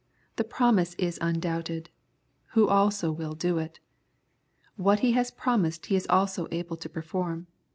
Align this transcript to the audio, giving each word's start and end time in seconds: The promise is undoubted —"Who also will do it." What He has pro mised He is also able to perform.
The 0.37 0.43
promise 0.43 0.95
is 0.95 1.19
undoubted 1.21 1.91
—"Who 2.53 2.67
also 2.67 3.11
will 3.11 3.33
do 3.33 3.59
it." 3.59 3.79
What 4.75 5.01
He 5.01 5.11
has 5.11 5.29
pro 5.29 5.57
mised 5.57 5.85
He 5.85 5.95
is 5.95 6.07
also 6.09 6.47
able 6.49 6.75
to 6.77 6.89
perform. 6.89 7.45